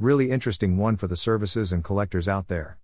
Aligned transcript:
Really 0.00 0.30
interesting 0.30 0.76
one 0.76 0.96
for 0.96 1.08
the 1.08 1.16
services 1.16 1.72
and 1.72 1.82
collectors 1.82 2.28
out 2.28 2.46
there. 2.46 2.78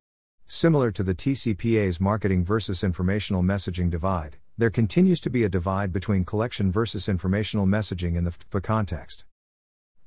Similar 0.48 0.90
to 0.90 1.04
the 1.04 1.14
TCPA's 1.14 2.00
marketing 2.00 2.44
versus 2.44 2.82
informational 2.82 3.40
messaging 3.40 3.88
divide, 3.88 4.38
there 4.58 4.68
continues 4.68 5.20
to 5.20 5.30
be 5.30 5.44
a 5.44 5.48
divide 5.48 5.92
between 5.92 6.24
collection 6.24 6.72
versus 6.72 7.08
informational 7.08 7.66
messaging 7.66 8.16
in 8.16 8.24
the 8.24 8.32
FDCPA 8.32 8.64
context. 8.64 9.26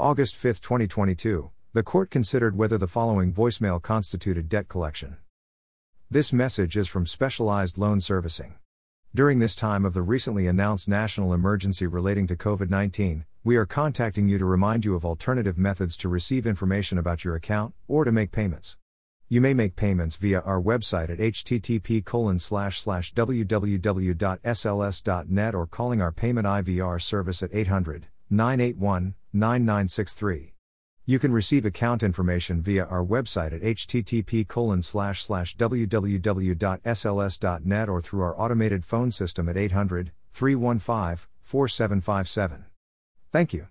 August 0.00 0.34
5, 0.34 0.62
2022, 0.62 1.50
the 1.74 1.82
court 1.82 2.10
considered 2.10 2.56
whether 2.56 2.78
the 2.78 2.88
following 2.88 3.34
voicemail 3.34 3.82
constituted 3.82 4.48
debt 4.48 4.68
collection. 4.68 5.18
This 6.10 6.32
message 6.32 6.74
is 6.78 6.88
from 6.88 7.04
Specialized 7.04 7.76
Loan 7.76 8.00
Servicing. 8.00 8.54
During 9.14 9.40
this 9.40 9.54
time 9.54 9.84
of 9.84 9.92
the 9.92 10.00
recently 10.00 10.46
announced 10.46 10.88
national 10.88 11.34
emergency 11.34 11.86
relating 11.86 12.26
to 12.28 12.36
COVID 12.36 12.70
19, 12.70 13.26
we 13.44 13.56
are 13.56 13.66
contacting 13.66 14.26
you 14.26 14.38
to 14.38 14.46
remind 14.46 14.86
you 14.86 14.94
of 14.94 15.04
alternative 15.04 15.58
methods 15.58 15.98
to 15.98 16.08
receive 16.08 16.46
information 16.46 16.96
about 16.96 17.26
your 17.26 17.34
account 17.34 17.74
or 17.86 18.06
to 18.06 18.12
make 18.12 18.32
payments. 18.32 18.78
You 19.28 19.42
may 19.42 19.52
make 19.52 19.76
payments 19.76 20.16
via 20.16 20.40
our 20.40 20.62
website 20.62 21.10
at 21.10 21.18
http 21.18 22.02
www.sls.net 23.52 24.24
or 25.54 25.66
calling 25.66 26.00
our 26.00 26.12
payment 26.12 26.46
IVR 26.46 27.02
service 27.02 27.42
at 27.42 27.50
800 27.52 28.06
981 28.30 29.14
9963. 29.34 30.54
You 31.08 31.18
can 31.18 31.32
receive 31.32 31.64
account 31.64 32.02
information 32.02 32.60
via 32.60 32.84
our 32.84 33.02
website 33.02 33.54
at 33.54 33.62
http 33.62 34.46
www.sls.net 35.56 37.88
or 37.88 38.02
through 38.02 38.20
our 38.20 38.38
automated 38.38 38.84
phone 38.84 39.10
system 39.10 39.48
at 39.48 39.56
800 39.56 40.12
315 40.34 41.26
4757. 41.40 42.66
Thank 43.32 43.54
you. 43.54 43.68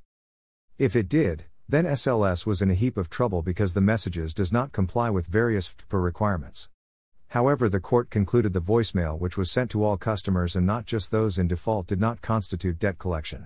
If 0.80 0.96
it 0.96 1.08
did, 1.08 1.44
then 1.70 1.86
SLS 1.86 2.48
was 2.48 2.64
in 2.64 2.72
a 2.72 2.74
heap 2.74 2.98
of 2.98 3.08
trouble 3.08 3.44
because 3.44 3.76
the 3.76 3.82
messages 3.82 4.34
does 4.34 4.52
not 4.52 4.72
comply 4.72 5.12
with 5.12 5.28
various 5.28 5.70
FDCPA 5.70 6.04
requirements. 6.04 6.70
However, 7.28 7.70
the 7.70 7.80
court 7.80 8.10
concluded 8.10 8.54
the 8.54 8.62
voicemail 8.62 9.20
which 9.20 9.38
was 9.38 9.52
sent 9.52 9.70
to 9.70 9.84
all 9.84 9.98
customers 9.98 10.56
and 10.56 10.66
not 10.66 10.88
just 10.88 11.12
those 11.12 11.38
in 11.38 11.48
default 11.48 11.86
did 11.86 12.02
not 12.02 12.24
constitute 12.24 12.80
debt 12.80 12.98
collection. 12.98 13.46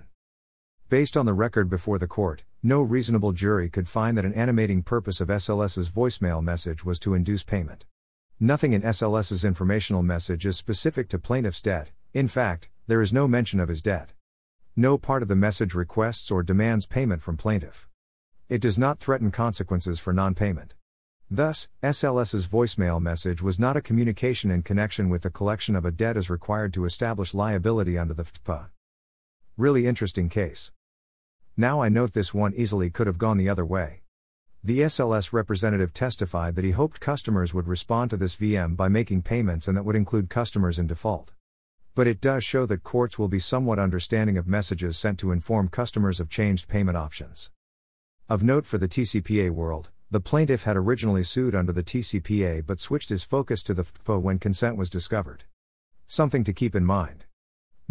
Based 0.88 1.14
on 1.14 1.26
the 1.26 1.34
record 1.34 1.68
before 1.68 1.98
the 1.98 2.06
court, 2.06 2.44
no 2.64 2.80
reasonable 2.80 3.32
jury 3.32 3.68
could 3.68 3.88
find 3.88 4.16
that 4.16 4.24
an 4.24 4.34
animating 4.34 4.82
purpose 4.82 5.20
of 5.20 5.28
SLS's 5.28 5.90
voicemail 5.90 6.40
message 6.40 6.84
was 6.84 7.00
to 7.00 7.14
induce 7.14 7.42
payment. 7.42 7.86
Nothing 8.38 8.72
in 8.72 8.82
SLS's 8.82 9.44
informational 9.44 10.04
message 10.04 10.46
is 10.46 10.56
specific 10.56 11.08
to 11.08 11.18
plaintiff's 11.18 11.60
debt, 11.60 11.90
in 12.14 12.28
fact, 12.28 12.68
there 12.86 13.02
is 13.02 13.12
no 13.12 13.26
mention 13.26 13.58
of 13.58 13.68
his 13.68 13.82
debt. 13.82 14.12
No 14.76 14.96
part 14.96 15.22
of 15.22 15.28
the 15.28 15.34
message 15.34 15.74
requests 15.74 16.30
or 16.30 16.44
demands 16.44 16.86
payment 16.86 17.20
from 17.20 17.36
plaintiff. 17.36 17.88
It 18.48 18.60
does 18.60 18.78
not 18.78 19.00
threaten 19.00 19.32
consequences 19.32 19.98
for 19.98 20.12
non 20.12 20.34
payment. 20.34 20.74
Thus, 21.28 21.68
SLS's 21.82 22.46
voicemail 22.46 23.00
message 23.00 23.42
was 23.42 23.58
not 23.58 23.76
a 23.76 23.82
communication 23.82 24.50
in 24.50 24.62
connection 24.62 25.08
with 25.08 25.22
the 25.22 25.30
collection 25.30 25.74
of 25.74 25.84
a 25.84 25.90
debt 25.90 26.16
as 26.16 26.30
required 26.30 26.72
to 26.74 26.84
establish 26.84 27.34
liability 27.34 27.98
under 27.98 28.14
the 28.14 28.24
FDCPA. 28.24 28.68
Really 29.56 29.86
interesting 29.86 30.28
case. 30.28 30.70
Now 31.62 31.80
I 31.80 31.88
note 31.88 32.12
this 32.12 32.34
one 32.34 32.54
easily 32.56 32.90
could 32.90 33.06
have 33.06 33.18
gone 33.18 33.36
the 33.36 33.48
other 33.48 33.64
way. 33.64 34.02
The 34.64 34.80
SLS 34.80 35.32
representative 35.32 35.94
testified 35.94 36.56
that 36.56 36.64
he 36.64 36.72
hoped 36.72 36.98
customers 36.98 37.54
would 37.54 37.68
respond 37.68 38.10
to 38.10 38.16
this 38.16 38.34
VM 38.34 38.76
by 38.76 38.88
making 38.88 39.22
payments 39.22 39.68
and 39.68 39.76
that 39.76 39.84
would 39.84 39.94
include 39.94 40.28
customers 40.28 40.80
in 40.80 40.88
default. 40.88 41.34
But 41.94 42.08
it 42.08 42.20
does 42.20 42.42
show 42.42 42.66
that 42.66 42.82
courts 42.82 43.16
will 43.16 43.28
be 43.28 43.38
somewhat 43.38 43.78
understanding 43.78 44.36
of 44.36 44.48
messages 44.48 44.98
sent 44.98 45.20
to 45.20 45.30
inform 45.30 45.68
customers 45.68 46.18
of 46.18 46.28
changed 46.28 46.66
payment 46.66 46.96
options. 46.96 47.52
Of 48.28 48.42
note 48.42 48.66
for 48.66 48.78
the 48.78 48.88
TCPA 48.88 49.50
world, 49.52 49.90
the 50.10 50.18
plaintiff 50.18 50.64
had 50.64 50.76
originally 50.76 51.22
sued 51.22 51.54
under 51.54 51.72
the 51.72 51.84
TCPA 51.84 52.66
but 52.66 52.80
switched 52.80 53.10
his 53.10 53.22
focus 53.22 53.62
to 53.62 53.72
the 53.72 53.84
FDCPA 53.84 54.20
when 54.20 54.40
consent 54.40 54.76
was 54.76 54.90
discovered. 54.90 55.44
Something 56.08 56.42
to 56.42 56.52
keep 56.52 56.74
in 56.74 56.84
mind. 56.84 57.26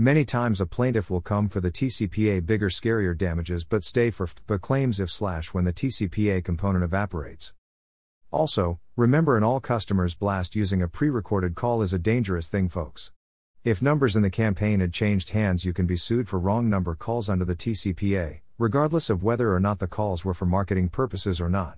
Many 0.02 0.26
times 0.26 0.60
a 0.60 0.66
plaintiff 0.66 1.12
will 1.12 1.22
come 1.22 1.48
for 1.48 1.62
the 1.62 1.70
TCPA 1.70 2.44
bigger 2.44 2.70
scarier 2.70 3.16
damages 3.16 3.64
but 3.64 3.84
stay 3.84 4.10
for 4.10 4.26
FDCPA 4.26 4.60
claims 4.60 5.00
if 5.00 5.12
slash 5.12 5.54
when 5.54 5.64
the 5.64 5.72
TCPA 5.72 6.44
component 6.44 6.84
evaporates. 6.84 7.54
Also, 8.32 8.80
remember 8.96 9.38
an 9.38 9.44
all 9.44 9.60
customers 9.60 10.16
blast 10.16 10.56
using 10.56 10.82
a 10.82 10.88
pre-recorded 10.88 11.54
call 11.54 11.84
is 11.84 11.94
a 11.94 12.00
dangerous 12.00 12.50
thing 12.50 12.68
folks. 12.68 13.12
If 13.64 13.84
numbers 13.84 14.16
in 14.16 14.24
the 14.24 14.32
campaign 14.32 14.80
had 14.80 14.92
changed 14.92 15.30
hands 15.30 15.66
you 15.66 15.72
can 15.72 15.86
be 15.86 15.96
sued 15.96 16.28
for 16.28 16.40
wrong 16.40 16.68
number 16.68 16.96
calls 16.96 17.30
under 17.30 17.46
the 17.46 17.56
TCPA, 17.56 18.40
regardless 18.58 19.12
of 19.12 19.22
whether 19.22 19.54
or 19.54 19.60
not 19.60 19.78
the 19.78 19.86
calls 19.86 20.26
were 20.26 20.34
for 20.34 20.48
marketing 20.48 20.90
purposes 20.90 21.40
or 21.40 21.48
not. 21.48 21.78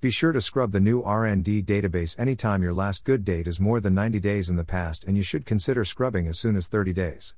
Be 0.00 0.10
sure 0.10 0.32
to 0.32 0.40
scrub 0.40 0.72
the 0.72 0.80
new 0.80 1.02
RND 1.02 1.66
database 1.66 2.18
anytime 2.18 2.62
your 2.62 2.72
last 2.72 3.04
good 3.04 3.22
date 3.22 3.46
is 3.46 3.60
more 3.60 3.80
than 3.80 3.92
90 3.92 4.18
days 4.18 4.48
in 4.48 4.56
the 4.56 4.64
past 4.64 5.04
and 5.04 5.14
you 5.14 5.22
should 5.22 5.44
consider 5.44 5.84
scrubbing 5.84 6.26
as 6.26 6.38
soon 6.38 6.56
as 6.56 6.66
30 6.66 6.94
days. 6.94 7.34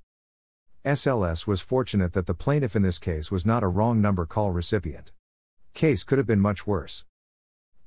SLS 0.84 1.46
was 1.46 1.60
fortunate 1.60 2.12
that 2.12 2.26
the 2.26 2.34
plaintiff 2.34 2.74
in 2.74 2.82
this 2.82 2.98
case 2.98 3.30
was 3.30 3.46
not 3.46 3.62
a 3.62 3.68
wrong 3.68 4.00
number 4.00 4.26
call 4.26 4.50
recipient. 4.50 5.12
Case 5.74 6.02
could 6.02 6.18
have 6.18 6.26
been 6.26 6.40
much 6.40 6.66
worse. 6.66 7.04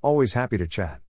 Always 0.01 0.31
happy 0.31 0.57
to 0.57 0.66
chat. 0.66 1.01